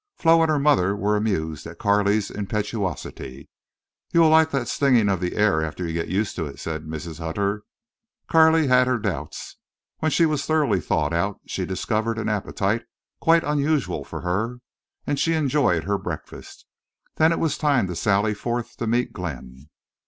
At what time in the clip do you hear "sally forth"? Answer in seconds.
17.95-18.77